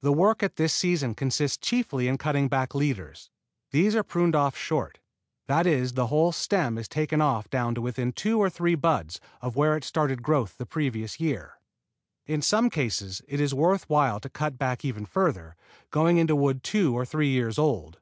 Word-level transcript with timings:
The 0.00 0.14
work 0.14 0.42
at 0.42 0.56
this 0.56 0.72
season 0.72 1.14
consists 1.14 1.58
chiefly 1.58 2.08
in 2.08 2.16
cutting 2.16 2.48
back 2.48 2.74
leaders. 2.74 3.28
These 3.72 3.94
are 3.94 4.02
pruned 4.02 4.34
off 4.34 4.56
short, 4.56 5.00
that 5.48 5.66
is 5.66 5.92
the 5.92 6.06
whole 6.06 6.32
stem 6.32 6.78
is 6.78 6.88
taken 6.88 7.20
off 7.20 7.50
down 7.50 7.74
to 7.74 7.82
within 7.82 8.14
two 8.14 8.38
or 8.38 8.48
three 8.48 8.74
buds 8.74 9.20
of 9.42 9.56
where 9.56 9.76
it 9.76 9.84
started 9.84 10.22
growth 10.22 10.56
the 10.56 10.64
previous 10.64 11.20
year. 11.20 11.58
In 12.26 12.40
some 12.40 12.70
cases 12.70 13.20
it 13.28 13.38
is 13.38 13.52
worth 13.52 13.86
while 13.90 14.18
to 14.20 14.30
cut 14.30 14.54
even 14.82 15.04
further 15.04 15.56
back, 15.58 15.90
going 15.90 16.16
into 16.16 16.34
wood 16.34 16.62
two 16.64 16.96
or 16.96 17.04
three 17.04 17.28
years 17.28 17.58
old. 17.58 17.98